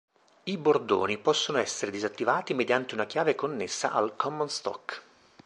[0.45, 5.03] I bordoni possono essere disattivati mediante una chiave connessa al common stock.